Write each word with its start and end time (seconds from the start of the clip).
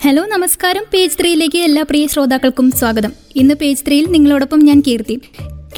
Hello 0.00 0.26
നമസ്കാരം. 0.26 0.84
Page 0.92 1.20
ത്രീയിലേക്ക് 1.20 1.58
എല്ലാ 1.58 1.82
പ്രിയ 1.82 2.06
ശ്രോതാക്കൾക്കും 2.06 2.70
സ്വാഗതം. 2.70 3.12
ഇന്ന് 3.36 3.54
പേജ് 3.54 3.82
ത്രീയിൽ 3.86 4.06
നിങ്ങളോടൊപ്പം 4.06 4.58
ഞാൻ 4.58 4.82
കീർത്തി. 4.86 5.20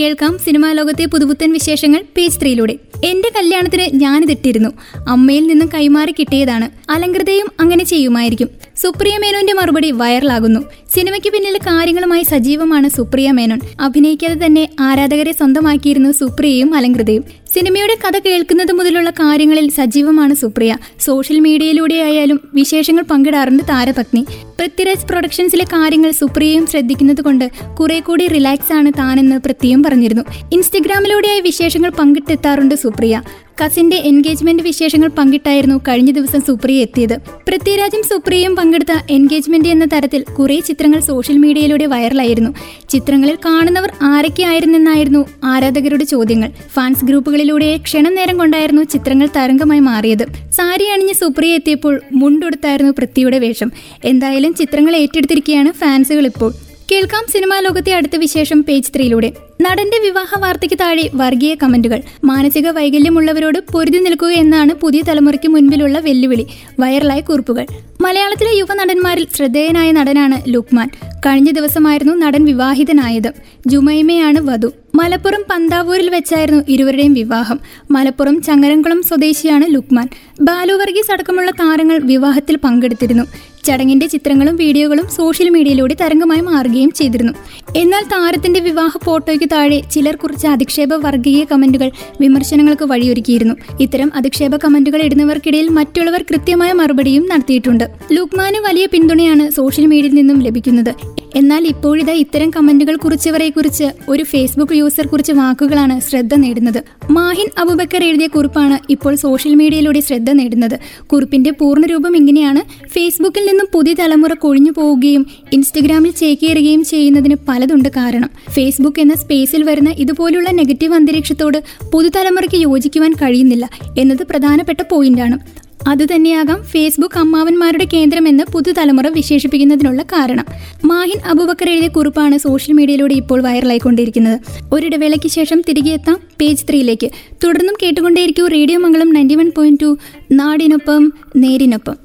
കേൾക്കാം 0.00 0.38
സിനിമാ 0.38 0.72
ലോകത്തെ 0.72 1.04
പുതുപുത്തൻ 1.04 1.52
വിശേഷങ്ങൾ 1.52 2.04
പേജ് 2.16 2.40
ത്രീയിലൂടെ. 2.40 2.78
എന്റെ 3.04 3.30
കല്യാണത്തിന് 3.36 3.96
ഞാനിതിട്ടിരുന്നു. 4.00 4.68
അമ്മയിൽ 5.08 5.46
നിന്നും 5.46 5.70
കൈമാറി 5.74 6.14
കിട്ടിയതാണ്. 6.18 6.90
അലങ്കൃതയും 6.90 7.48
അങ്ങനെ 7.60 7.84
ചെയ്യുമായിരിക്കും. 7.84 8.48
സുപ്രിയ 8.82 9.18
മേനോന്റെ 9.18 9.52
മറുപടി 9.52 9.90
വൈറലാകുന്നു. 9.90 10.60
സിനിമയ്ക്ക് 10.94 11.32
പിന്നിൽ 11.32 11.58
കാര്യങ്ങളുമായി 11.58 12.22
സജീവമാണ് 12.22 12.88
സുപ്രിയ 12.88 13.32
മേനോൻ. 13.32 13.60
അഭിനയിക്കാതെ 13.80 14.46
തന്നെ 14.46 14.68
ആരാധകരെ 14.80 15.32
സ്വന്തമാക്കിയിരുന്നു 15.32 16.12
സുപ്രിയയും 16.12 16.74
അലങ്കൃതയും 16.74 17.24
സിനിമയുടെ 17.54 17.96
കഥ 18.06 18.18
കേൾക്കുന്നത് 18.18 18.72
മുതലുള്ള 18.72 19.10
കാര്യങ്ങളിൽ 19.10 19.70
സജീവമാണ് 19.70 20.34
സുപ്രിയ. 20.34 20.76
സോഷ്യൽ 21.00 21.40
മീഡിയയിലൂടെയായാലും 21.40 22.40
വിശേഷങ്ങൾ 22.54 23.02
പങ്കിടാറുണ്ട് 23.02 23.62
താരപത്നി. 23.62 24.26
പൃഥ്വിരാജ് 24.58 25.06
പ്രൊഡക്ഷൻസിലെ 25.06 25.64
കാര്യങ്ങൾ 25.64 26.10
സുപ്രിയയും 26.10 26.66
ശ്രദ്ധിക്കുന്നത് 26.66 27.22
കൊണ്ട് 27.22 27.50
കുറെ 27.80 28.00
കൂടി 28.00 28.26
റിലാക്സ് 28.26 28.72
ആണ് 28.72 28.92
താനെന്ന് 28.98 29.38
പൃഥ്വിയും 29.38 29.82
പറഞ്ഞിരുന്നു. 29.82 30.22
ഇൻസ്റ്റഗ്രാമിലൂടെയായി 30.52 31.40
വിശേഷങ്ങൾ 31.40 31.90
പങ്കിട്ടെത്താറുണ്ട് 31.90 32.74
സുപ്രിയ. 32.74 33.22
കസിന്റെ 33.64 33.96
എൻഗേജ്മെന്റ് 33.96 34.62
വിശേഷങ്ങൾ 34.62 35.08
പങ്കിട്ടായിരുന്നു 35.08 35.80
കഴിഞ്ഞ 35.88 36.10
ദിവസം 36.10 36.40
സുപ്രിയ 36.40 36.80
എത്തിയത്. 36.80 37.16
പൃഥ്വിരാജും 37.48 38.02
സുപ്രിയയും 38.02 38.56
പങ്കെടുത്ത 38.56 38.92
എൻഗേജ്മെന്റ് 39.10 39.68
എന്ന 39.68 39.84
തരത്തിൽ 39.92 40.22
കുറെ 40.22 40.60
ചിത്രങ്ങൾ 40.60 41.00
സോഷ്യൽ 41.00 41.38
മീഡിയയിലൂടെ 41.38 41.86
വൈറലായിരുന്നു. 41.86 42.50
ചിത്രങ്ങളിൽ 42.88 43.36
കാണുന്നവർ 43.46 43.92
ആരൊക്കെയായിരുന്നെന്നായിരുന്നു 44.02 45.24
ആരാധകരുടെ 45.44 46.04
ചോദ്യങ്ങൾ. 46.04 46.50
ഫാൻസ് 46.72 47.04
ഗ്രൂപ്പുകളിലൂടെ 47.04 47.76
ക്ഷണം 47.76 48.14
നേരം 48.14 48.38
കൊണ്ടായിരുന്നു 48.38 48.82
ചിത്രങ്ങൾ 48.82 49.28
തരംഗമായി 49.36 49.80
മാറിയത്. 49.80 50.24
സാരി 50.50 50.84
അണിഞ്ഞ് 50.84 51.14
സുപ്രിയ 51.14 51.54
എത്തിയപ്പോൾ 51.54 52.00
മുണ്ടുടുത്തായിരുന്നു 52.12 52.92
പൃഥ്വിയുടെ 52.92 53.38
വേഷം. 53.38 53.72
എന്തായാലും 54.04 54.54
ചിത്രങ്ങൾ 54.54 54.96
ഏറ്റെടുത്തിരിക്കുകയാണ് 54.96 55.72
ഫാൻസുകൾ 55.72 56.26
ഇപ്പോൾ. 56.26 56.67
കേൾക്കാം 56.92 57.24
സിനിമാ 57.32 57.60
ലോകത്തെ 57.60 57.92
അടുത്ത 57.92 58.16
വിശേഷം 58.16 58.64
പേജ് 58.64 58.90
ത്രീയിലൂടെ. 58.96 59.32
നടന്റെ 59.60 59.98
വിവാഹ 59.98 60.38
വാർത്തയ്ക്ക് 60.38 60.76
താഴെ 60.80 61.10
വർഗീയ 61.14 61.54
കമന്റുകൾ. 61.54 62.00
മാനസിക 62.24 62.68
വൈകല്യമുള്ളവരോട് 62.68 63.58
പൊരുതി 63.72 63.98
നിൽക്കുക 63.98 64.28
എന്നാണ് 64.28 64.74
പുതിയ 64.74 65.02
തലമുറയ്ക്ക് 65.08 65.48
മുൻപിലുള്ള 65.48 65.98
വെല്ലുവിളി. 65.98 66.46
വൈറലായ 66.80 67.20
കുറിപ്പുകൾ. 67.20 67.66
മലയാളത്തിലെ 68.00 68.58
യുവ 68.58 68.74
നടന്മാരിൽ 68.74 69.26
ശ്രദ്ധേയനായ 69.34 69.92
നടനാണ് 69.92 70.36
ലുക്മാൻ. 70.48 70.90
കഴിഞ്ഞ 71.26 71.50
ദിവസമായിരുന്നു 71.50 72.14
നടൻ 72.14 72.44
വിവാഹിതനായത്. 72.44 73.32
ജുമൈമയാണ് 73.66 74.38
വധു. 74.40 74.72
മലപ്പുറം 74.94 75.44
പന്താവൂരിൽ 75.50 76.10
വെച്ചായിരുന്നു 76.10 76.64
ഇരുവരുടെയും 76.68 77.14
വിവാഹം. 77.14 77.60
മലപ്പുറം 77.90 78.42
ചങ്ങരംകുളം 78.42 79.02
സ്വദേശിയാണ് 79.02 79.64
ലുക്മാൻ. 79.74 80.08
ബാലുവർഗീസ് 80.40 81.12
അടക്കമുള്ള 81.12 81.50
താരങ്ങൾ 81.50 81.98
വിവാഹത്തിൽ 81.98 82.56
പങ്കെടുത്തിരുന്നു. 82.56 83.24
ചടങ്ങിന്റെ 83.68 84.06
ചിത്രങ്ങളും 84.14 84.56
വീഡിയോകളും 84.56 85.06
സോഷ്യൽ 85.18 85.48
മീഡിയയിലൂടെ 85.56 85.94
തരംഗമായി 86.02 86.42
മാറുകയും 86.50 86.90
ചെയ്തിരുന്നു. 86.98 87.32
എന്നാൽ 87.76 88.04
താരത്തിന്റെ 88.12 88.60
വിവാഹ 88.60 88.92
ഫോട്ടോയ്ക്ക് 89.04 89.48
താഴെ 89.52 89.78
ചിലർ 89.94 90.16
കുറിച്ച 90.22 90.44
അധിക്ഷേപ 90.46 90.94
വർഗീയ 91.06 91.40
കമന്റുകൾ 91.52 91.88
വിമർശനങ്ങൾക്ക് 92.20 92.84
വഴിയൊരുക്കിയിരുന്നു. 92.84 93.54
ഇത്തരം 93.80 94.10
അധിക്ഷേപ 94.14 94.56
കമന്റുകൾ 94.64 95.02
ഇടുന്നവർക്കിടയിൽ 95.06 95.68
മറ്റുള്ളവർ 95.78 96.22
കൃത്യമായ 96.30 96.72
മറുപടിയും 96.72 97.26
നടത്തിയിട്ടുണ്ട്. 97.32 97.84
ലുക്മാന് 98.16 98.60
വലിയ 98.68 98.86
പിന്തുണയാണ് 98.94 99.46
സോഷ്യൽ 99.58 99.86
മീഡിയയിൽ 99.86 100.16
നിന്നും 100.20 100.40
ലഭിക്കുന്നത്. 100.46 100.92
എന്നാൽ 101.40 101.66
ഇപ്പോഴിതാ 101.66 102.12
ഇത്തരം 102.12 102.50
കമന്റുകൾ 102.50 102.96
കുറിച്ചവരെ 102.96 103.50
കുറിച്ച് 103.50 103.86
ഒരു 104.08 104.22
ഫേസ്ബുക്ക് 104.22 104.72
യൂസർ 104.72 105.06
കുറിച്ച് 105.06 105.32
വാക്കുകളാണ് 105.32 106.00
ശ്രദ്ധ 106.00 106.34
നേടുന്നത്. 106.34 106.78
മാഹിൻ 107.10 107.48
അബുബക്കർ 107.58 108.04
എഴുതിയ 108.04 108.26
കുറിപ്പാണ് 108.26 108.78
ഇപ്പോൾ 108.90 109.14
സോഷ്യൽ 109.14 109.54
മീഡിയയിലൂടെ 109.54 110.00
ശ്രദ്ധ 110.00 110.30
നേടുന്നത്. 110.30 110.76
കുറിപ്പിന്റെ 111.06 111.50
പൂർണരൂപം 111.50 112.16
ഇങ്ങനെയാണ്. 112.16 112.62
ഫേസ്ബുക്കിൽ 112.88 113.46
നിന്നും 113.46 113.68
പുതിയ 113.74 113.94
തലമുറ 114.00 114.32
കൊഴിഞ്ഞു 114.34 114.70
പോവുകയും 114.70 115.26
ഇൻസ്റ്റഗ്രാമിൽ 115.52 116.10
ചേക്കേറുകയും 116.10 116.84
ചെയ്യുന്നതിന് 116.84 117.36
പലതുണ്ട് 117.48 117.88
കാരണം. 117.88 118.30
ഫേസ്ബുക്ക് 118.50 119.00
എന്ന 119.00 119.14
സ്പേസിൽ 119.14 119.62
വരുന്ന 119.62 119.90
ഇതുപോലുള്ള 119.90 120.50
നെഗറ്റീവ് 120.50 120.94
അന്തരീക്ഷത്തോട് 120.94 121.58
പുതുതലമുറയ്ക്ക് 121.92 122.56
യോജിക്കുവാൻ 122.56 123.12
കഴിയുന്നില്ല. 123.12 123.68
എന്നത് 123.98 124.24
പ്രധാനപ്പെട്ട 124.30 124.80
പോയിന്റാണ്. 124.90 125.67
അതുതന്നെയാകാം 125.86 126.62
ഫേസ്ബുക്ക് 126.62 127.18
അമ്മാവന്മാരുടെ 127.18 127.84
കേന്ദ്രമെന്ന് 127.84 128.44
പുതുതലമുറ 128.52 129.06
വിശേഷിപ്പിക്കുന്നതിനുള്ള 129.08 130.02
കാരണം. 130.02 130.44
മാഹിൻ 130.84 131.20
അബുബക്കർ 131.30 131.70
എഴുതിയ 131.70 131.88
കുറിപ്പാണ് 131.88 132.38
സോഷ്യൽ 132.38 132.74
മീഡിയയിലൂടെ 132.74 133.14
ഇപ്പോൾ 133.14 133.42
വൈറലായിക്കൊണ്ടിരിക്കുന്നത്. 133.42 134.40
ഒരിടവേളയ്ക്ക് 134.72 135.28
ശേഷം 135.28 135.62
തിരികെ 135.68 135.90
എത്താം 135.90 136.20
പേജ് 136.40 136.64
ത്രീയിലേക്ക്. 136.68 137.10
തുടർന്നും 137.44 137.74
കേട്ടുകൊണ്ടേയിരിക്കൂ 137.82 138.46
radio 138.46 138.78
Mangalam 138.78 139.12
ninety 139.12 139.34
one 139.34 139.52
point 139.56 139.80
two 139.80 139.98
നാടിനൊപ്പം 140.32 141.12
നേരിനൊപ്പം. 141.36 141.96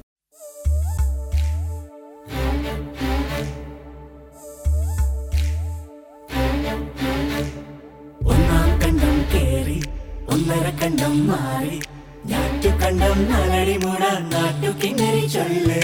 കണ്ടം 8.84 9.16
ഒന്നര 10.34 10.70
കണ്ടം 10.84 11.28
മാറി. 11.28 11.80
കണ്ടം 12.84 13.20
നാലടി 13.30 13.76
മൂടാൻ 13.86 14.22
നാട്ടു 14.30 14.70
കിണറി 14.82 15.26
ചൊല്ല്. 15.28 15.82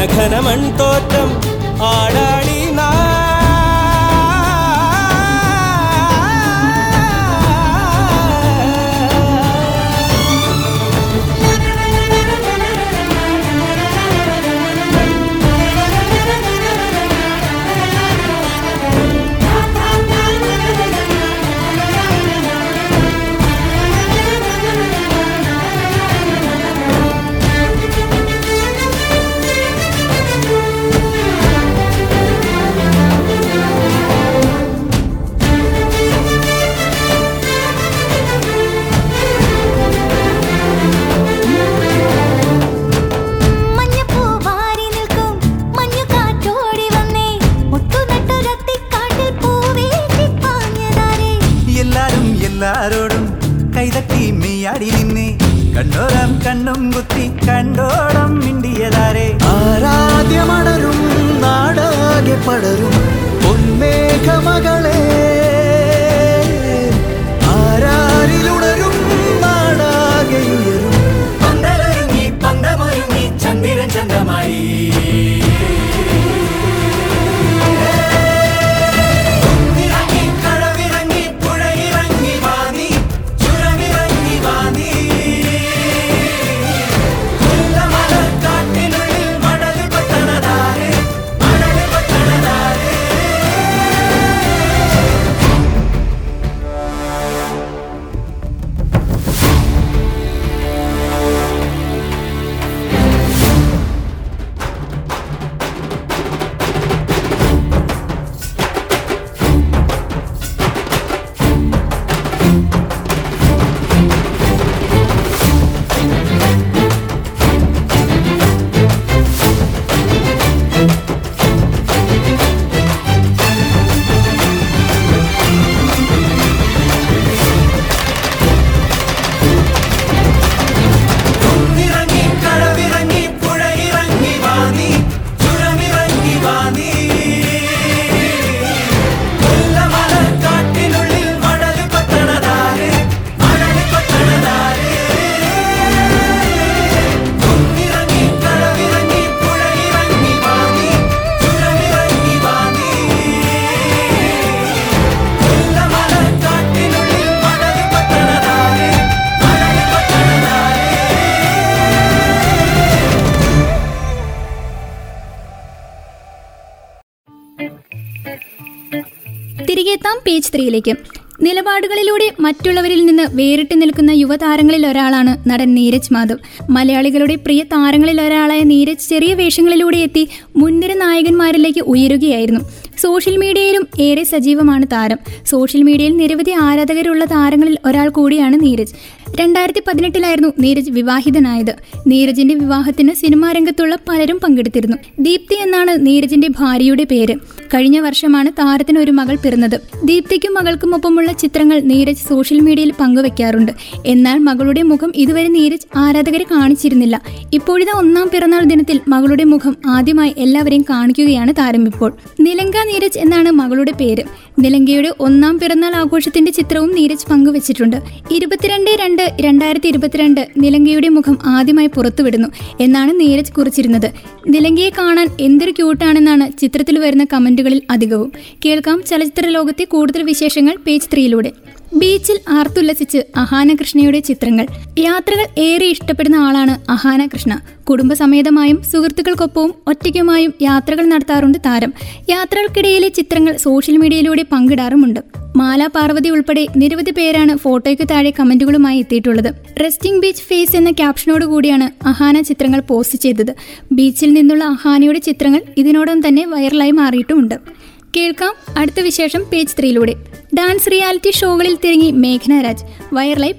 പേജ് 170.26 170.50
ത്രീയിലേക്ക്. 170.54 170.94
നിലപാടുകളിലൂടെ 171.42 172.30
മറ്റുള്ളവരിൽ 172.40 173.04
നിന്ന് 173.06 173.22
വേറിട്ട് 173.30 173.82
നിൽക്കുന്ന 173.82 174.10
യുവതാരങ്ങളിൽ 174.10 174.86
ഒരാളാണ് 174.86 175.50
നടൻ 175.50 175.74
നീരജ് 175.74 176.12
മാധവ്. 176.12 176.38
മലയാളികളുടെ 176.70 177.34
പ്രിയ 177.34 177.62
താരങ്ങളിൽ 177.62 178.20
ഒരാളായ 178.20 178.62
നീരജ് 178.62 179.08
ചെറിയ 179.08 179.34
വേഷങ്ങളിലൂടെ 179.34 179.96
എത്തി 179.96 180.28
മുൻനിര 180.56 180.92
നായകന്മാരിലേക്ക് 180.92 181.80
ഉയരുകയായിരുന്നു. 181.80 182.60
സോഷ്യൽ 183.00 183.36
മീഡിയയിലും 183.36 183.88
ഏറെ 184.00 184.24
സജീവമാണ് 184.24 184.86
താരം. 184.86 185.18
സോഷ്യൽ 185.46 185.82
മീഡിയയിൽ 185.82 186.16
നിരവധി 186.16 186.50
ആരാധകരുള്ള 186.50 187.24
താരങ്ങളിൽ 187.24 187.78
ഒരാൾ 187.84 188.08
കൂടിയാണ് 188.08 188.62
നീരജ്. 188.62 188.94
രണ്ടായിരത്തി 189.40 189.82
പതിനെട്ടിലായിരുന്നു 189.86 190.52
നീരജ് 190.58 190.90
വിവാഹിതനായത്. 190.90 191.72
നീരജിന്റെ 192.06 192.54
വിവാഹത്തിന് 192.54 193.12
സിനിമാ 193.14 193.52
രംഗത്തുള്ള 193.52 193.98
പലരും 194.08 194.40
പങ്കെടുത്തിരുന്നു. 194.40 194.96
ദീപ്തി 195.20 195.54
എന്നാണ് 195.54 196.06
നീരജിന്റെ 196.06 196.48
ഭാര്യയുടെ 196.58 197.04
പേര്. 197.04 197.34
കഴിഞ്ഞ 197.74 197.98
വർഷമാണ് 197.98 198.50
താരത്തിന് 198.52 198.98
ഒരു 198.98 199.10
മകൾ 199.10 199.36
പിറന്നത്. 199.36 199.76
ദീപ്തിക്കും 200.04 200.54
മകൾക്കും 200.54 200.94
ഒപ്പമുള്ള 200.94 201.32
ചിത്രങ്ങൾ 201.32 201.80
നീരജ് 201.82 202.22
സോഷ്യൽ 202.28 202.60
മീഡിയയിൽ 202.60 202.92
പങ്കുവെക്കാറുണ്ട്. 203.00 203.72
എന്നാൽ 204.06 204.38
മകളുടെ 204.38 204.82
മുഖം 204.82 205.12
ഇതുവരെ 205.16 205.48
നീരജ് 205.48 205.88
ആരാധകരെ 205.96 206.44
കാണിച്ചിരുന്നില്ല. 206.50 207.16
ഇപ്പോഴിതാ 207.52 207.92
ഒന്നാം 207.98 208.28
പിറന്നാൾ 208.28 208.64
ദിനത്തിൽ 208.64 209.00
മകളുടെ 209.08 209.44
മുഖം 209.44 209.76
ആദ്യമായി 209.86 210.34
എല്ലാവരെയും 210.38 210.84
കാണിക്കുകയാണ് 210.90 211.54
താരം 211.58 211.86
ഇപ്പോൾ. 211.86 212.10
നിലങ്ക 212.40 212.76
നീരജ് 212.90 213.18
എന്നാണ് 213.18 213.50
മകളുടെ 213.52 213.92
പേര്. 213.92 214.24
നിലങ്കയുടെ 214.58 215.14
ഒന്നാം 215.20 215.58
പിറന്നാൾ 215.58 215.94
ആഘോഷത്തിന്റെ 215.94 216.50
ചിത്രവും 216.50 216.94
നീരജ് 216.94 217.26
പങ്കുവച്ചിട്ടുണ്ട്. 217.30 217.96
ഇരുപത്തിരണ്ട് 218.30 218.90
രണ്ട് 219.00 219.36
രണ്ടായിരത്തി 219.40 219.86
ഇരുപത്തിരണ്ട് 219.86 220.48
നിലങ്കയുടെ 220.58 221.08
മുഖം 221.08 221.38
ആദ്യമായി 221.44 221.86
പുറത്തുവിടുന്നു 221.86 222.48
എന്നാണ് 222.80 223.20
നീരജ് 223.20 223.52
കുറിച്ചിരുന്നത്. 223.52 224.12
നിലങ്കയെ 224.48 224.90
കാണാൻ 224.98 225.28
എന്തൊരു 225.40 225.70
ക്യൂട്ടാണെന്നാണ് 225.70 226.58
ചിത്രത്തിൽ 226.58 226.98
വരുന്ന 226.98 227.26
കമന്റുകളിൽ 227.32 227.82
അധികവും. 227.90 228.32
കേൾക്കാം 228.64 229.02
ചലച്ചിത്ര 229.10 229.48
ലോകത്തെ 229.48 229.84
കൂടുതൽ 229.84 230.22
വിശേഷങ്ങൾ 230.22 230.76
പേജ് 230.86 231.08
ത്രീയിലൂടെ. 231.12 231.52
ബീച്ചിൽ 232.00 232.38
ആർത്തുല്ലസിച്ച് 232.48 233.20
അഹാനകൃഷ്ണയുടെ 233.36 234.20
ചിത്രങ്ങൾ. 234.20 234.66
യാത്രകൾ 234.98 235.46
ഏറെ 235.58 235.86
ഇഷ്ടപ്പെടുന്ന 235.86 236.36
ആളാണ് 236.36 236.90
അഹാനകൃഷ്ണ. 236.90 237.58
കുടുംബസമേതമായും 237.88 238.78
സുഹൃത്തുക്കൾക്കൊപ്പവും 238.92 239.74
ഒറ്റയ്ക്കുമായും 239.86 240.52
യാത്രകൾ 240.62 241.04
നടത്താറുണ്ട് 241.04 241.58
താരം. 241.66 241.92
യാത്രകൾക്കിടയിലെ 242.30 243.08
ചിത്രങ്ങൾ 243.08 243.56
സോഷ്യൽ 243.56 243.96
മീഡിയയിലൂടെ 243.96 244.44
പങ്കിടാറുമുണ്ട്. 244.52 245.20
മാല 245.56 245.86
പാർവതി 245.86 246.28
ഉൾപ്പെടെ 246.28 246.66
നിരവധി 246.76 247.10
പേരാണ് 247.10 247.56
ഫോട്ടോയ്ക്ക് 247.56 248.02
താഴെ 248.10 248.32
കമന്റുകളുമായി 248.38 248.98
എത്തിയിട്ടുള്ളത്. 248.98 249.50
റെസ്റ്റിംഗ് 249.82 250.20
ബീച്ച് 250.22 250.42
ഫേസ് 250.42 250.76
എന്ന 250.76 250.90
ക്യാപ്ഷനോട് 250.90 251.44
കൂടിയാണ് 251.44 252.06
അഹാന 252.06 252.40
ചിത്രങ്ങൾ 252.40 252.80
പോസ്റ്റ് 252.80 253.18
ചെയ്തത്. 253.18 253.54
ബീച്ചിൽ 253.92 254.32
നിന്നുള്ള 254.32 254.64
അഹാനയുടെ 254.64 255.18
ചിത്രങ്ങൾ 255.18 255.62
ഇതിനോടകം 255.78 256.28
തന്നെ 256.28 256.46
വൈറലായി 256.46 256.90
മാറിയിട്ടുമുണ്ട്. 256.90 257.83
കേൾക്കാം. 258.16 258.54
അടുത്ത 258.78 259.00
വിശേഷം 259.00 259.44
പേജ് 259.52 259.74
ത്രീയിലൂടെ 259.78 260.14
ഡാൻസ് 260.58 260.90
റിയാലിറ്റി 260.90 261.30
ഷോകളിൽ 261.30 261.78
തിരങ്ങി 261.84 262.10
മേഘന 262.10 262.60
രാജ്. 262.60 262.84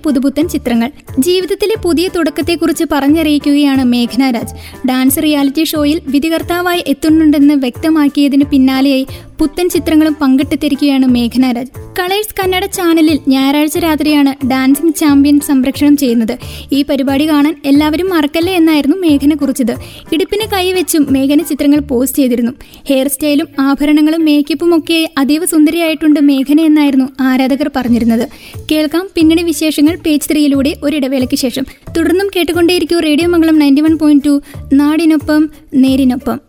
പുതുപുത്തൻ 0.03 0.47
ചിത്രങ്ങൾ. 0.47 0.91
ജീവിതത്തിലെ 1.19 1.75
പുതിയ 1.81 2.09
തുടക്കത്തെക്കുറിച്ച് 2.15 2.83
പറഞ്ഞറിയിക്കുകയാണ് 2.91 3.83
മേഘന 3.83 4.29
രാജ്. 4.29 4.53
ഡാൻസ് 4.87 5.23
റിയാലിറ്റി 5.23 5.63
ഷോയിൽ 5.63 6.01
വിധികർത്താവായി 6.07 6.83
എത്തുന്നുണ്ടെന്ന് 6.87 7.53
വ്യക്തമാക്കിയതിന് 7.53 8.43
പിന്നാലെയായി 8.43 9.07
പുത്തൻ 9.39 9.69
ചിത്രങ്ങളും 9.69 10.15
പങ്കിട്ടെത്തിരിക്കുകയാണ് 10.21 11.05
മേഘനാരാജ് 11.05 11.95
കളേഴ്സ് 11.99 12.35
കന്നഡ 12.39 12.65
ചാനലിൽ 12.65 13.19
ഞായറാഴ്ച 13.27 13.77
രാത്രിയാണ് 13.77 14.47
ഡാൻസിംഗ് 14.47 14.95
ചാമ്പ്യൻ 14.95 15.39
സംരക്ഷണം 15.39 15.97
ചെയ്യുന്നത്. 15.97 16.37
ഈ 16.71 16.85
പരിപാടി 16.89 17.29
കാണാൻ 17.29 17.55
എല്ലാവരും 17.65 18.09
മറക്കല്ലേ 18.09 18.55
എന്നായിരുന്നു 18.55 18.97
മേഘന 18.97 19.33
കുറിച്ചത്. 19.33 19.71
ഇടുപ്പിന് 20.13 20.51
കൈവച്ചും 20.53 21.07
മേഘന 21.11 21.41
ചിത്രങ്ങൾ 21.41 21.79
പോസ്റ്റ് 21.79 22.17
ചെയ്തിരുന്നു. 22.17 22.51
ഹെയർ 22.89 23.07
സ്റ്റൈലും 23.07 23.47
ആഭരണങ്ങളും 23.59 24.25
മേക്കപ്പും 24.25 24.77
ഒക്കെ 24.77 25.09
അതീവ 25.17 25.45
സുന്ദരിയായിട്ടുണ്ട് 25.45 26.19
മേഘന 26.19 26.61
എന്നായിരുന്നു 26.61 27.05
ആരാധകർ 27.21 27.71
പറഞ്ഞിരുന്നത്. 27.75 28.29
കേൾക്കാം 28.71 29.09
പിന്നണി 29.15 29.41
വിശേഷങ്ങൾ 29.41 29.95
പേജ് 29.95 30.31
ത്രീയിലൂടെ 30.31 30.75
ഒരിടവേളയ്ക്ക് 30.83 31.35
ശേഷം. 31.35 31.65
തുടർന്നും 31.97 32.29
കേട്ടുകൊണ്ടേയിരിക്കും 32.35 32.99
radio 32.99 33.27
Mangalam 33.27 33.59
ninety 33.59 33.81
one 33.81 33.97
point 33.97 34.23
two. 34.25 34.41
നാടിനൊപ്പം 34.73 35.49
നേരിനൊപ്പം. 35.73 36.39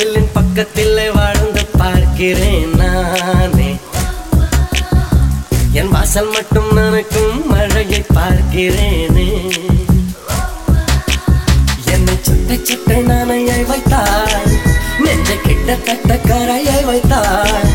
கோவிலின் 0.00 0.32
வானவில்லின் 0.32 0.34
பக்கத்தில் 0.34 1.10
வாழ்ந்து 1.14 1.66
பார்க்கிறேன் 1.78 2.76
நானே. 2.76 3.78
என் 5.72 5.88
வாசல் 5.88 6.30
மட்டும் 6.30 6.76
நனக்கும் 6.76 7.46
மழையை 7.46 8.04
பார்க்கிறேனே. 8.14 9.28
என்னை 11.94 12.14
சுட்ட 12.22 12.58
சுட்ட 12.62 12.94
நானையை 13.10 13.66
வைத்தாள் 13.66 14.48
நெஞ்ச 15.04 15.34
கிட்டத்தட்ட 15.34 16.18
கரையை 16.28 16.84
வைத்தாள் 16.84 17.68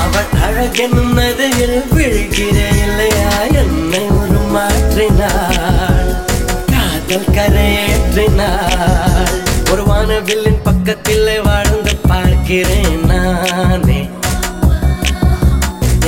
அவள் 0.00 0.32
அழகெனும் 0.46 1.12
நதியில் 1.12 1.84
விழுகிறே 1.94 2.68
இல்லையா? 2.86 3.30
என்னை 3.62 4.04
ஒரு 4.18 4.40
மாற்றினாள். 4.56 6.12
காதல் 6.72 7.32
கரையேற்றினாள். 7.36 9.38
ஒரு 9.70 9.82
வானவில்லின் 9.82 10.62
பக்கத்தில் 10.62 11.24
வாழ்ந்து 12.50 12.68
பார்க்கிறேன் 12.68 13.04
நானே 13.06 13.98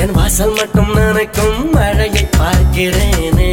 என் 0.01 0.11
வாசல் 0.11 0.53
மட்டும் 0.53 0.91
நினைக்கும் 0.93 1.71
மழையை 1.71 2.25
பார்க்கிறேனே. 2.37 3.51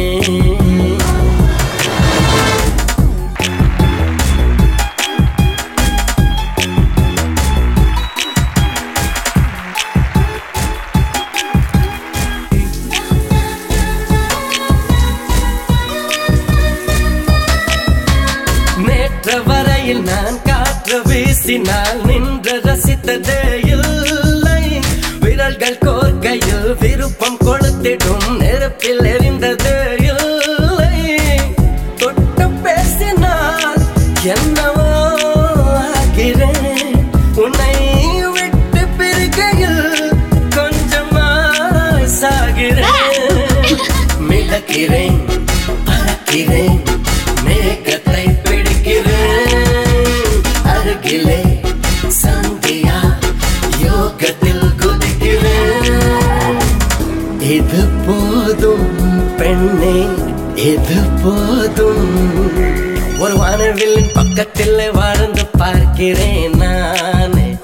நேற்று 18.85 19.35
வரையில் 19.43 20.03
நான் 20.03 20.39
காற்று 20.43 20.97
வீசினால் 21.09 22.01
கொளுத்திடும் 27.83 28.33
நெருப்பில் 28.39 29.05
எரிந்ததே 29.11 29.77
இல்லை. 30.09 30.97
தொட்டு 32.01 32.45
பேசினால் 32.63 33.79
என்னவோ 34.33 34.89
ஆகிறேன். 35.77 36.91
உன்னை 37.43 37.73
விட்டு 38.35 38.83
பிரிகையில் 38.99 39.81
கொஞ்சமாய் 40.57 42.07
சாகிறேன் 42.19 43.01
மிதக்கிறேன் 44.29 45.19
பறக்கிறேன். 45.87 46.79
இது 57.51 57.87
போதும் 58.05 58.89
பெண்ணே 59.37 60.07
இது 60.55 60.97
போதும். 61.23 62.11
ஒரு 63.19 63.35
வானவில்லின் 63.35 64.13
பக்கத்தில் 64.13 64.91
வாழ்ந்து 64.91 65.45
பார்க்கிறேன் 65.45 66.57
நானே. 66.57 67.57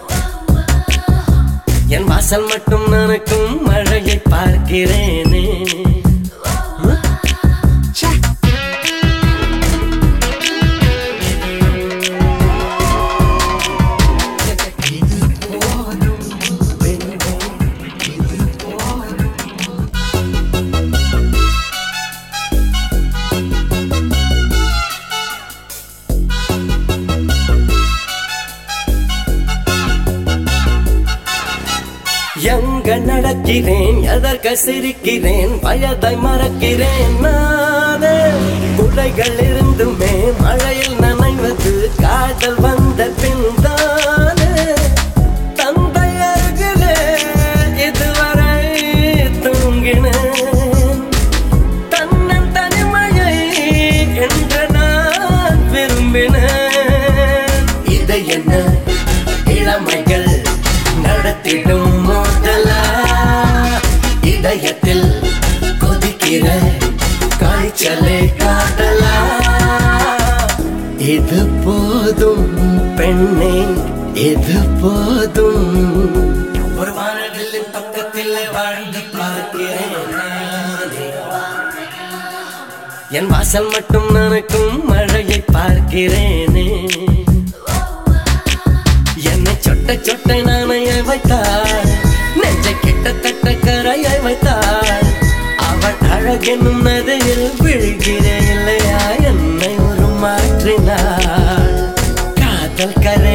என் 1.88 2.04
வாசல் 2.04 2.48
மட்டும் 2.48 2.88
நனக்கும் 2.90 3.64
மழையை 3.64 4.22
பார்க்கிறேனே. 4.30 5.67
எங்க 32.40 32.98
நடக்கிறேன்? 32.98 34.02
எதற்க 34.02 34.58
சிரிக்கிறேன்? 34.66 35.60
வயதை 35.62 36.16
மறக்கிறேன் 36.16 37.20
நானே. 37.20 38.18
குடைகள் 38.78 39.36
இருந்துமே 39.36 40.34
மழையில் 40.42 40.98
நனைவது. 40.98 42.02
காதல் 42.02 42.60
வந்த 42.60 43.10
பின் 43.22 43.46
காய்ச்சலை 67.88 68.22
காட்டலா 68.40 69.12
இது 71.08 71.40
போதும் 71.64 72.50
பெண்ணே 72.98 73.52
இது 74.24 74.56
போதும். 74.82 75.70
ஒரு 76.80 76.92
வானவில் 76.98 77.68
பக்கத்தில் 77.76 78.34
வாழ்ந்து 78.56 79.02
என் 83.12 83.30
வாசல் 83.34 83.70
மட்டும் 83.72 84.10
நனக்கும் 84.16 84.74
மழையை 84.90 85.40
பார்க்கிறேனே. 85.54 86.68
என்னை 89.32 89.54
சொட்ட 89.66 89.96
சொட்டை 90.02 90.40
കാതൽ 102.38 102.94
കാതൽ 102.96 103.28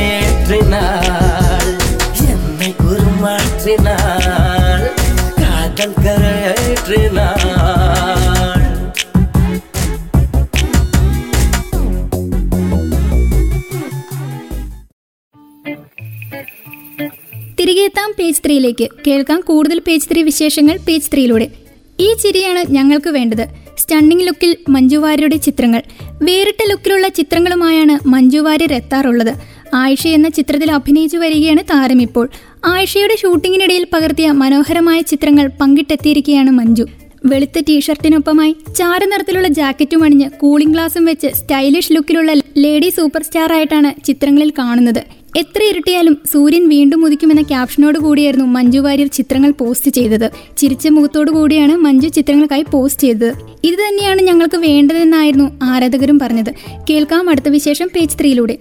തിരികെ 17.60 17.82
എത്താം 17.82 18.14
പേജ് 18.18 18.40
ത്രീയിലേക്ക്. 18.46 18.88
കേൾക്കാം 19.06 19.40
കൂടുതൽ 19.40 19.78
പേജ് 19.78 20.08
ത്രീ 20.12 20.22
വിശേഷങ്ങൾ 20.22 20.78
പേജ് 20.88 21.10
ത്രീയിലൂടെ. 21.12 21.61
ഈ 22.02 22.08
ചിരിയാണ് 22.22 22.62
ഞങ്ങൾക്ക് 22.72 23.10
വേണ്ടത്. 23.10 23.44
സ്റ്റണ്ണിംഗ് 23.78 24.26
ലുക്കിൽ 24.26 24.50
മഞ്ജുവാര്യരുടെ 24.68 25.36
ചിത്രങ്ങൾ. 25.36 25.82
വേറിട്ട 26.22 26.62
ലുക്കിലുള്ള 26.70 27.08
ചിത്രങ്ങളുമായാണ് 27.08 27.94
മഞ്ജുവാര്യർ 28.08 28.72
എത്താറുള്ളത്. 28.72 29.32
ആയിഷ 29.74 30.06
എന്ന 30.06 30.28
ചിത്രത്തിൽ 30.28 30.70
അഭിനയിച്ചു 30.70 31.18
വരികയാണ് 31.18 31.62
താരം 31.70 32.00
ഇപ്പോൾ. 32.02 32.26
ആയിഷയുടെ 32.64 33.16
ഷൂട്ടിങ്ങിനിടയിൽ 33.22 33.86
പകർത്തിയ 33.92 34.30
മനോഹരമായ 34.42 35.00
ചിത്രങ്ങൾ 35.12 35.46
പങ്കിട്ടെത്തിയിരിക്കുകയാണ് 35.60 36.50
മഞ്ജു. 36.50 36.86
വെളുത്ത 37.30 37.58
ടീഷർട്ടിനൊപ്പമായി 37.68 38.52
ചാരനിറത്തിലുള്ള 38.78 39.48
ജാക്കറ്റും 39.48 40.04
അണിഞ്ഞ് 40.04 40.28
കൂളിംഗ് 40.40 40.74
ഗ്ലാസും 40.74 41.04
വെച്ച് 41.04 41.28
സ്റ്റൈലിഷ് 41.38 41.92
ലുക്കിലുള്ള 41.92 42.32
ലേഡി 42.56 42.88
സൂപ്പർ 42.88 43.22
സ്റ്റാർ 43.22 43.52
ആയിട്ടാണ് 43.52 43.90
ചിത്രങ്ങളിൽ 44.04 44.50
കാണുന്നത്. 44.58 45.02
എത്ര 45.36 45.62
ഇരുട്ടിയാലും 45.62 46.18
സൂര്യൻ 46.32 46.68
വീണ്ടും 46.68 47.04
ഉദിക്കുമെന്ന 47.04 47.42
ക്യാപ്ഷനോട് 47.42 47.98
കൂടിയായിരുന്നു 47.98 48.46
മഞ്ജു 48.46 48.78
വാര്യർ 48.78 49.06
ചിത്രങ്ങൾ 49.06 49.50
പോസ്റ്റ് 49.50 49.90
ചെയ്തത്. 49.90 50.30
ചിരിച്ച 50.56 50.88
മുഖത്തോടു 50.88 51.30
കൂടിയാണ് 51.30 51.76
മഞ്ജു 51.76 52.08
ചിത്രങ്ങൾക്കായി 52.08 52.64
പോസ്റ്റ് 52.70 53.02
ചെയ്തത്. 53.02 53.32
ഇത് 53.64 53.74
തന്നെയാണ് 53.74 54.22
ഞങ്ങൾക്ക് 54.22 54.56
വേണ്ടതെന്നായിരുന്നു 54.56 55.50
ആരാധകരും 55.62 56.18
പറഞ്ഞത്. 56.18 56.52
കേൾക്കാം 56.90 57.30
അടുത്ത 57.30 57.48
വിശേഷം 57.48 57.90
പേജ് 57.96 58.18
ത്രീയിലൂടെ. 58.20 58.58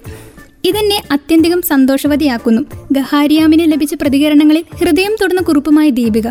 ഇതെന്നെ 0.66 1.02
അത്യന്തികം 1.12 1.62
സന്തോഷവതിയാക്കുന്നു. 1.62 2.62
ഗഹാരിയാമിന് 2.92 3.72
ലഭിച്ച 3.72 3.94
പ്രതികരണങ്ങളിൽ 4.02 4.64
ഹൃദയം 4.80 5.16
തൊടുന്ന 5.22 5.42
കുറിപ്പുമായി 5.42 5.90
ദീപിക. 5.90 6.28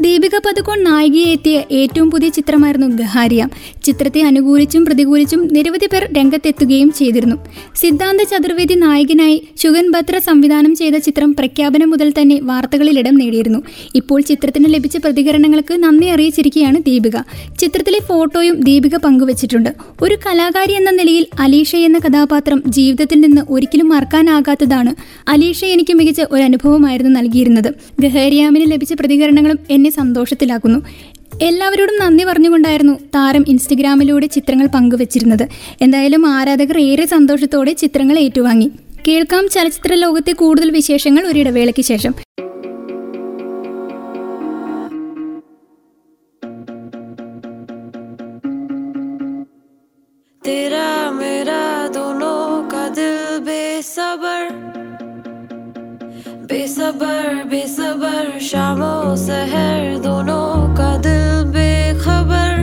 ദീപിക 0.00 0.36
പതുക്കോൺ 0.36 0.84
നായികയെ 0.84 1.32
എത്തിയ 1.32 1.62
ഏറ്റവും 1.72 2.10
പുതിയ 2.10 2.28
ചിത്രമായിരുന്നു 2.28 2.86
ഗഹാരിയ. 2.86 3.48
ചിത്രത്തെ 3.82 4.20
അനുകൂലിച്ചും 4.22 4.84
പ്രതികൂലിച്ചും 4.84 5.48
നിരവധി 5.52 5.86
പേർ 5.86 6.04
രംഗത്തെത്തുകയും 6.18 6.92
ചെയ്തിരുന്നു. 6.92 7.36
സിദ്ധാന്ത 7.74 8.20
ചതുർവേദി 8.20 8.74
നായകനായി 8.74 9.48
ശുഗൻ 9.56 9.90
ബത്ര 9.90 10.18
സംവിധാനം 10.18 10.74
ചെയ്ത 10.74 10.94
ചിത്രം 10.94 11.34
പ്രഖ്യാപനം 11.34 11.90
മുതൽ 11.90 12.10
തന്നെ 12.10 12.40
വാർത്തകളിൽ 12.42 12.98
ഇടം 12.98 13.14
നേടിയിരുന്നു. 13.14 13.58
ഇപ്പോൾ 13.94 14.20
ചിത്രത്തിന് 14.20 14.74
ലഭിച്ച 14.74 14.96
പ്രതികരണങ്ങൾക്ക് 14.96 15.74
നന്ദി 15.74 16.06
അറിയിച്ചിരിക്കുകയാണ് 16.06 16.78
ദീപിക. 16.86 17.16
ചിത്രത്തിലെ 17.58 17.98
ഫോട്ടോയും 18.08 18.60
ദീപിക 18.60 18.96
പങ്കുവച്ചിട്ടുണ്ട്. 18.96 19.70
ഒരു 20.02 20.16
കലാകാരി 20.26 20.72
എന്ന 20.72 20.90
നിലയിൽ 20.90 21.26
അലീഷ 21.40 21.76
എന്ന 21.76 21.98
കഥാപാത്രം 21.98 22.62
ജീവിതത്തിൽ 22.68 23.20
നിന്ന് 23.20 23.42
ഒരിക്കലും 23.50 23.88
മറക്കാനാകാത്തതാണ്. 23.88 24.94
അലീഷ 25.28 25.64
എനിക്ക് 25.64 25.92
മികച്ച 25.92 26.20
ഒരു 26.30 26.42
അനുഭവമായിരുന്നു 26.42 27.20
നൽകിയിരുന്നത്. 27.20 27.74
ഗഹേരിയാമിന് 28.00 28.72
ലഭിച്ച 28.72 28.92
പ്രതികരണങ്ങളും 28.92 29.58
എന്നെ 29.70 29.89
സന്തോഷത്തിലാക്കുന്നു 29.91 30.79
എല്ലാവരോടും 31.41 31.97
നന്ദി 31.99 32.23
പറഞ്ഞുകൊണ്ടായിരുന്നു 32.23 32.95
താരം 33.15 33.43
ഇൻസ്റ്റഗ്രാമിലൂടെ 33.47 34.27
ചിത്രങ്ങൾ 34.27 34.67
പങ്കുവച്ചിരുന്നത് 34.67 35.45
എന്തായാലും 35.81 36.25
ആരാധകർ 36.27 36.77
ഏറെ 36.81 37.05
സന്തോഷത്തോടെ 37.05 37.73
ചിത്രങ്ങൾ 37.73 38.19
ഏറ്റുവാങ്ങി 38.19 38.69
കേൾക്കാം 39.07 39.45
ചലച്ചിത്ര 39.47 39.93
ലോകത്തെ 39.95 40.33
കൂടുതൽ 40.33 40.71
വിശേഷങ്ങൾ 40.71 41.25
ഒരിടവേളയ്ക്ക് 41.27 41.83
ശേഷം 41.83 42.13
तेरा 50.41 50.87
मेरा 51.11 51.61
दोनों 51.89 52.39
का 52.69 52.87
दिल 52.89 53.15
बेसबर 53.41 54.41
बेसबर 56.50 57.44
बेसबर, 57.50 58.38
शामों 58.42 59.14
सहर 59.16 59.98
दोनों 60.02 60.74
का 60.74 60.90
दिल 60.96 61.44
बेखबर। 61.54 62.56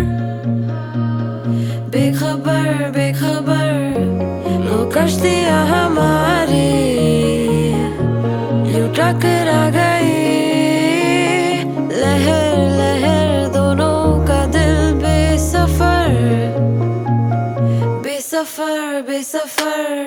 बेखबर 1.94 2.68
बेखबर 2.98 3.72
लो 4.66 4.80
कश्तियाँ 4.92 5.62
हमारी, 5.68 6.68
यूँ 8.74 8.90
टकरा 8.98 9.64
गई। 9.78 10.12
लहर 11.96 12.60
लहर 12.80 13.48
दोनों 13.56 14.04
का 14.28 14.46
दिल 14.58 14.76
बेसफर 15.00 16.12
बेसफर 18.04 19.02
बेसफर। 19.08 20.07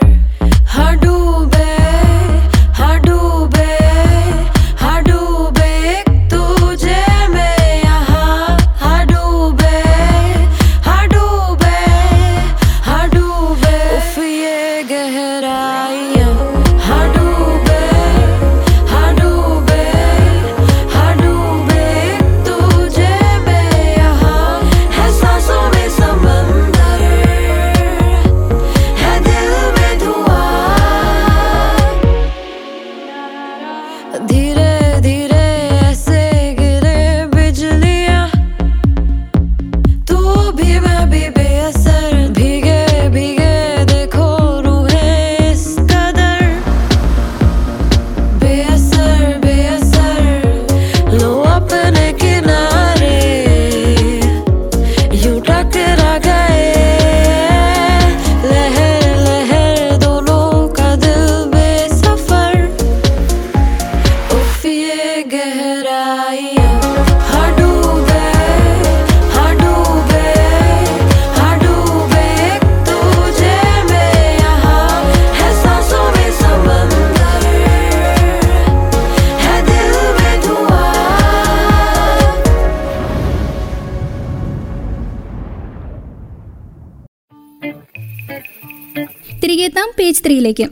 പേജ് 90.26 90.62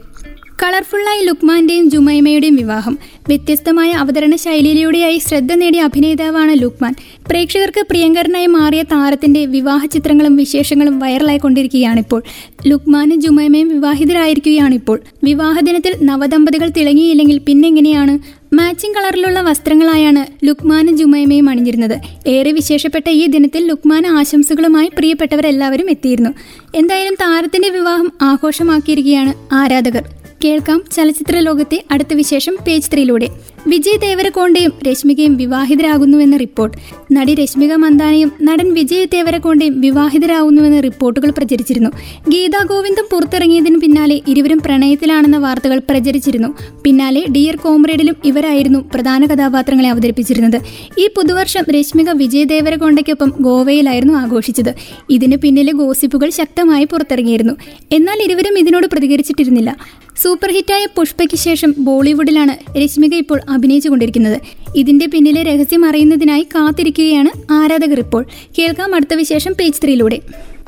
കളർഫുള്ളായി 0.63 1.25
ലുക്മാന്റെയും 1.25 1.89
ജുമൈമയുടെയും 1.89 2.55
വിവാഹം. 2.55 2.97
വ്യത്യസ്തമായ 3.27 3.91
അവതരണ 3.91 4.35
ശൈലിയിലൂടെയായി 4.35 5.17
ശ്രദ്ധ 5.17 5.53
നേടിയ 5.53 5.81
അഭിനേതാവാണ് 5.81 6.61
ലുക്മാൻ. 6.61 6.95
പ്രേക്ഷകർക്ക് 7.29 7.81
പ്രിയങ്കരനായി 7.89 8.45
മാറിയ 8.45 8.83
താരത്തിന്റെ 8.83 9.45
വിവാഹ 9.45 9.85
ചിത്രങ്ങളും 9.85 10.35
വിശേഷങ്ങളും 10.35 10.99
വൈറലായി 10.99 11.37
കൊണ്ടിരിക്കുകയാണിപ്പോൾ. 11.37 12.23
ലുക്മാനും 12.67 13.21
ജുമൈമയും 13.21 13.69
വിവാഹിതരായിരിക്കുകയാണിപ്പോൾ. 13.69 15.01
വിവാഹദിനത്തിൽ 15.23 15.93
നവദമ്പതികൾ 16.01 16.69
തിളങ്ങിയില്ലെങ്കിൽ 16.69 17.37
പിന്നെങ്ങനെയാണ് 17.37 18.19
മാച്ചിങ് 18.53 18.95
കളറിലുള്ള 18.95 19.41
വസ്ത്രങ്ങളായാണ് 19.41 20.45
ലുക്മാനും 20.45 20.97
ജുമൈമയും 20.97 21.49
അണിഞ്ഞിരുന്നത്. 21.49 21.99
ഏറെ 22.27 22.51
വിശേഷപ്പെട്ട 22.51 23.09
ഈ 23.09 23.25
ദിനത്തിൽ 23.25 23.67
ലുക്മാൻ 23.67 24.07
ആശംസകളുമായി 24.07 24.91
പ്രിയപ്പെട്ടവരെല്ലാവരും 24.97 25.89
എത്തിയിരുന്നു. 25.89 26.29
എന്തായാലും 26.75 27.13
താരത്തിന്റെ 27.13 27.69
വിവാഹം 27.69 28.11
ആഘോഷമാക്കിയിരിക്കുകയാണ് 28.21 29.33
ആരാധകർ. 29.53 30.09
കേൾക്കാം 30.45 30.83
ചലച്ചിത്ര 30.91 31.39
ലോകത്തെ 31.39 31.83
അടുത്ത 31.91 32.13
വിശേഷം 32.13 32.57
പേജ് 32.67 32.91
ത്രീയിലൂടെ. 32.93 33.27
വിജയ് 33.67 33.97
തേവരക്കോണ്ടയും 34.03 34.71
രശ്മികയും 34.87 35.37
വിവാഹിതരാകുന്നുവെന്ന 35.37 36.37
റിപ്പോർട്ട്. 36.37 36.77
നടി 37.11 37.35
രശ്മിക 37.35 37.73
മന്ദാനയും 37.73 38.31
നടൻ 38.41 38.73
വിജയ് 38.73 39.07
തേവരക്കോണ്ടയും 39.13 39.81
വിവാഹിതരാകുന്നുവെന്ന 39.81 40.79
റിപ്പോർട്ടുകൾ 40.79 41.29
പ്രചരിച്ചിരുന്നു. 41.29 41.89
ഗീതാ 42.29 42.63
ഗോവിന്ദം 42.63 43.07
പുറത്തിറങ്ങിയതിന് 43.11 43.81
പിന്നാലെ 43.81 44.21
ഇരുവരും 44.27 44.59
പ്രണയത്തിലാണെന്ന 44.59 45.37
വാർത്തകൾ 45.37 45.81
പ്രചരിച്ചിരുന്നു. 45.89 46.47
പിന്നാലെ 46.83 47.25
ഡിയർ 47.29 47.55
കോമ്രേഡിലും 47.55 48.15
ഇവരായിരുന്നു 48.25 48.79
പ്രധാന 48.93 49.25
കഥാപാത്രങ്ങളെ 49.25 49.89
അവതരിപ്പിച്ചിരുന്നത്. 49.89 50.59
ഈ 50.99 51.09
പുതുവർഷം 51.15 51.63
രശ്മിക 51.75 52.09
വിജയ് 52.09 52.49
ദേവരകൊണ്ടയ്ക്കൊപ്പം 52.49 53.33
ഗോവയിലായിരുന്നു 53.39 54.13
ആഘോഷിച്ചത്. 54.13 54.73
ഇതിന് 55.09 55.35
പിന്നിലെ 55.35 55.71
ഗോസിപ്പുകൾ 55.71 56.29
ശക്തമായി 56.29 56.85
പുറത്തിറങ്ങിയിരുന്നു. 56.85 57.53
എന്നാൽ 57.91 58.23
ഇരുവരും 58.23 58.57
ഇതിനോട് 58.57 58.87
പ്രതികരിച്ചിട്ടിരുന്നില്ല. 58.87 59.75
സൂപ്പർ 60.17 60.51
ഹിറ്റായ 60.51 60.87
പുഷ്പയ്ക്ക് 60.95 61.35
ശേഷം 61.35 61.75
ബോളിവുഡിലാണ് 61.79 62.77
രശ്മിക 62.77 63.13
ഇപ്പോൾ 63.13 63.41
അഭിനയിച്ചുകൊണ്ടിരിക്കുന്നത്. 63.49 64.41
ഇതിന്റെ 64.75 65.05
പിന്നിലെ 65.05 65.43
രഹസ്യം 65.43 65.85
അറിയുന്നതിനായി 65.85 66.43
കാത്തിരിക്കുകയാണ് 66.43 67.51
ആരാധകർ 67.51 67.99
ഇപ്പോൾ. 67.99 68.25
കേൾക്കാം 68.59 68.95
അടുത്ത 68.95 69.13
വിശേഷം 69.13 69.53
പേജ് 69.59 69.81
ത്രീയിലൂടെ. 69.83 70.19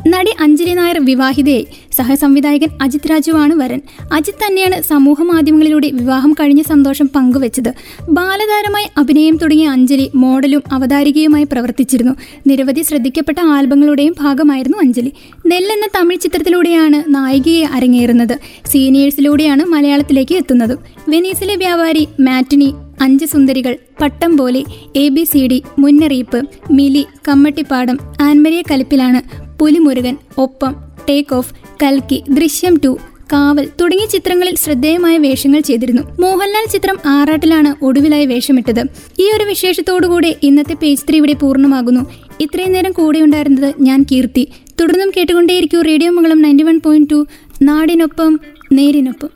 നടി 0.07 0.31
അഞ്ജലി 0.39 0.73
നായർ 0.73 1.05
വിവാഹിതയായി. 1.05 1.67
സഹസംവിധായകൻ 1.97 2.67
അജിത് 2.81 3.09
രാജുവാണ് 3.09 3.53
വരൻ. 3.53 3.81
അജിത് 4.13 4.47
തന്നെയാണ് 4.47 4.81
സമൂഹ 4.81 5.21
മാധ്യമങ്ങളിലൂടെ 5.21 5.89
വിവാഹം 5.89 6.33
കഴിഞ്ഞ 6.33 6.61
സന്തോഷം 6.61 7.09
പങ്കുവച്ചത്. 7.15 7.73
ബാലതാരമായി 8.09 8.85
അഭിനയം 8.97 9.37
തുടങ്ങിയ 9.37 9.67
അഞ്ജലി 9.67 10.11
മോഡലും 10.15 10.63
അവതാരികയുമായി 10.71 11.43
പ്രവർത്തിച്ചിരുന്നു. 11.43 12.15
നിരവധി 12.47 12.81
ശ്രദ്ധിക്കപ്പെട്ട 12.81 13.39
ആൽബങ്ങളുടെയും 13.39 14.15
ഭാഗമായിരുന്നു 14.19 14.77
അഞ്ജലി. 14.77 15.11
നെല്ലെന്ന 15.47 15.87
തമിഴ് 15.95 16.19
ചിത്രത്തിലൂടെയാണ് 16.19 17.15
നായികയെ 17.15 17.65
അരങ്ങേറുന്നത്. 17.65 18.39
സീനിയേഴ്സിലൂടെയാണ് 18.65 19.63
മലയാളത്തിലേക്ക് 19.65 20.35
എത്തുന്നത്. 20.35 20.77
വെനീസിലെ 21.09 21.55
വ്യാപാരി 21.55 22.07
മാറ്റിനി 22.19 22.73
അഞ്ച് 23.01 23.25
സുന്ദരികൾ 23.25 23.77
പട്ടം 24.01 24.37
പോലെ 24.37 24.63
എ 24.95 25.09
ബി 25.09 25.23
സി 25.23 25.47
ഡി 25.47 25.63
മുന്നറിയിപ്പ് 25.79 26.41
മിലി 26.71 27.05
കമ്മട്ടിപ്പാടം 27.27 27.97
ആൻമരിയ 28.21 28.61
കലിപ്പിലാണ് 28.71 29.50
പുലിമുരുകൻ 29.61 30.17
ഒപ്പം 30.37 30.75
ടേക്ക് 31.09 31.35
ഓഫ് 31.35 31.53
കൽക്കി 31.83 32.23
ദൃശ്യം 32.29 32.81
ടു 32.85 32.97
കാവൽ 33.33 33.69
തുടങ്ങിയ 33.81 34.07
ചിത്രങ്ങളിൽ 34.07 34.55
ശ്രദ്ധേയമായ 34.55 35.17
വേഷങ്ങൾ 35.17 35.59
ചെയ്തിരുന്നു. 35.59 36.01
മോഹൻലാൽ 36.19 36.71
ചിത്രം 36.71 36.97
ആറാട്ടിലാണ് 37.05 37.85
ഒടുവിലായി 37.85 38.25
വേഷമിട്ടത്. 38.25 38.83
ഈ 39.19 39.31
ഒരു 39.35 39.43
വിശേഷത്തോടുകൂടി 39.43 40.35
ഇന്നത്തെ 40.43 40.73
പേജ് 40.73 41.01
ത്രീ 41.09 41.17
ഇവിടെ 41.17 41.33
പൂർണമാകുന്നു. 41.33 42.01
ഇത്രയും 42.39 42.71
നേരം 42.71 42.91
കൂടെ 42.91 43.19
ഉണ്ടായിരുന്നത് 43.19 43.75
ഞാൻ 43.79 44.05
കീർത്തി. 44.11 44.51
തുടർന്നും 44.81 45.11
കേട്ടുകൊണ്ടേയിരിക്കൂ 45.17 45.81
radio 45.81 46.11
Mangalam 46.11 46.41
ninety 46.41 46.63
one 46.63 46.81
point 46.85 47.09
two 47.09 47.25
നാടിനൊപ്പം 47.61 48.39
നേരിനൊപ്പം. 48.71 49.29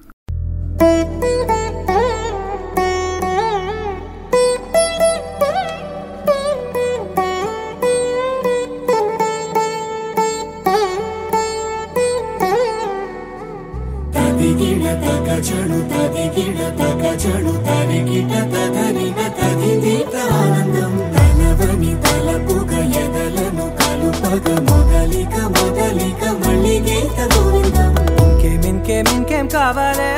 చెడు 15.47 15.79
తది 15.91 16.25
గిడ 16.36 16.60
తగ 16.79 17.03
చెడు 17.23 17.53
తరి 17.65 17.99
గిట 18.08 18.34
తగరిన 18.53 19.19
తగిదీత 19.39 20.13
ఆనందం 20.38 20.93
తలవని 21.15 21.91
తలపుగ 22.05 22.71
ఎదలను 23.01 23.65
కలుపగ 23.79 24.47
మొదలిక 24.69 25.36
మొదలిక 25.55 26.23
మళ్ళీ 26.41 26.75
గీత 26.88 27.17
గోవిందం 27.34 27.93
ఇంకేం 28.23 28.63
ఇంకేం 28.71 29.08
ఇంకేం 29.15 29.47
కావాలే 29.55 30.12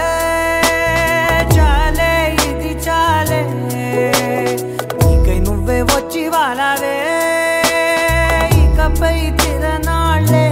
చాలే 1.55 2.11
ఇది 2.47 2.73
చాలే 2.87 3.41
నీకై 4.99 5.39
నువ్వే 5.47 5.79
వచ్చి 5.91 6.23
వారావే 6.35 6.97
ఇకపై 8.61 9.17
తిరనాళ్ళే 9.41 10.45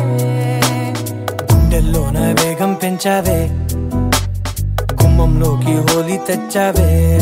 గుండెల్లోన 1.52 2.18
వేగం 2.40 2.74
పెంచావే 2.84 3.40
లోకి 5.46 5.74
హోలీ 5.76 6.18
తెచ్చావే. 6.18 7.20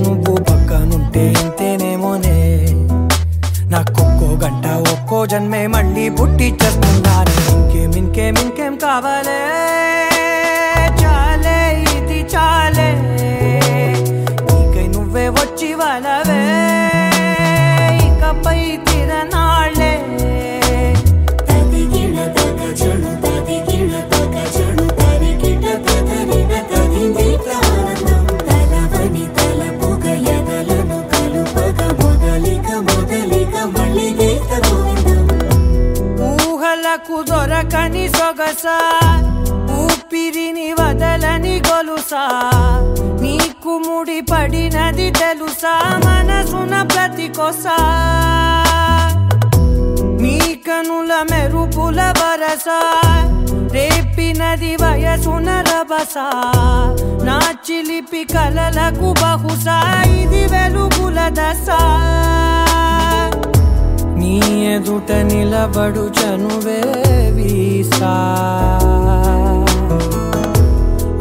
నువ్వు 0.00 0.34
పక్కనుంటే 0.36 1.34
ఇంతేనేమోనే. 1.42 2.36
నాకొక్కో 3.70 4.28
గంట 4.44 4.66
ఒక్కో 4.66 5.26
జన్మే 5.26 5.66
మళ్ళీ 5.66 6.08
పుట్టి 6.08 6.58
చేస్తున్నాను 6.62 7.34
ఇంకేం 7.52 7.90
ఇంకేం 7.90 8.34
ఇంకేం 8.38 8.76
కావాలే. 8.76 9.40
కొసా 47.42 47.76
మీ 50.20 50.38
కనుల 50.66 51.12
మెరుపుల 51.30 52.00
వరస. 52.18 52.66
రేపినది 53.72 54.76
వయసున 54.76 55.64
రభస. 55.70 56.14
నా 57.24 57.38
చిలిపి 57.66 58.24
కలలకు 58.24 59.14
బహుశా 59.22 60.02
ఇది 60.10 60.42
వెలుగుల 60.46 61.18
దశ. 61.28 61.66
నీ 64.18 64.64
ఎదుట 64.74 65.12
నిలబడు 65.12 66.12
చనువే 66.18 66.80
వీసా 67.30 68.14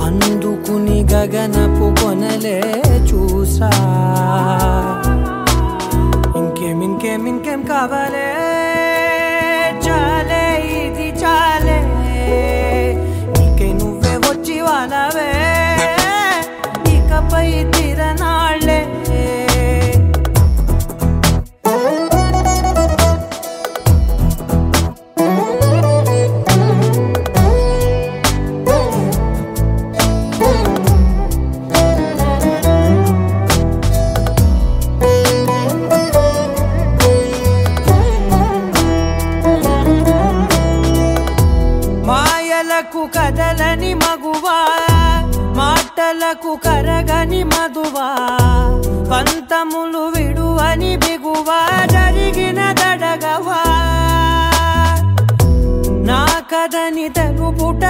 అందుకుని 0.06 1.00
గగనపు 1.14 2.04
కొనలే 2.04 2.62
చూసా. 3.10 3.72
cavalera. 7.72 8.41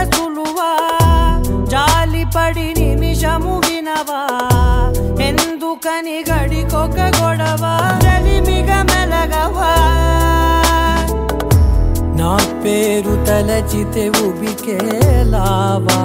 సులువా 0.06 0.70
జాలిపడి 1.74 2.68
నిమిషము 2.80 3.62
వినవా? 3.66 4.22
ఎందుకని 5.28 6.18
గడికొక 6.30 7.00
గొడవ? 7.18 7.64
రలిమిగ 8.06 8.70
మెలగవా? 8.82 9.72
నా 12.20 12.32
పేరు 12.64 13.16
తలచితే 13.28 14.10
ఉబికేలావా 14.26 16.00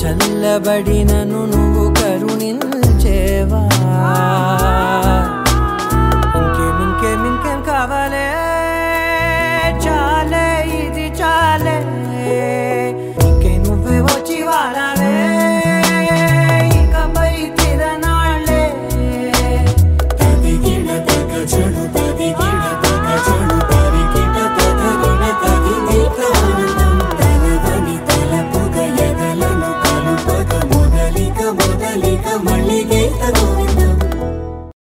చల్లబడినను 0.00 1.40
నువ్వు 1.46 1.94
కరుణించేవా? 1.94 3.62